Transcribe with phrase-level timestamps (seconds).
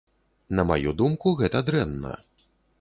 [0.59, 2.19] На маю думку, гэта дрэнна.